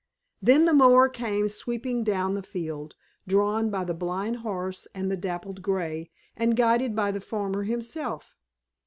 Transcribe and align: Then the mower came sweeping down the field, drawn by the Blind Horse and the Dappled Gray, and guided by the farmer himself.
Then 0.41 0.65
the 0.65 0.73
mower 0.73 1.07
came 1.09 1.47
sweeping 1.47 2.03
down 2.03 2.33
the 2.33 2.41
field, 2.41 2.95
drawn 3.27 3.69
by 3.69 3.83
the 3.85 3.93
Blind 3.93 4.37
Horse 4.37 4.87
and 4.95 5.11
the 5.11 5.15
Dappled 5.15 5.61
Gray, 5.61 6.09
and 6.35 6.57
guided 6.57 6.95
by 6.95 7.11
the 7.11 7.21
farmer 7.21 7.65
himself. 7.65 8.35